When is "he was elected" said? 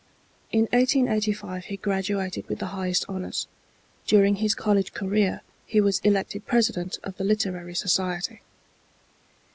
5.67-6.47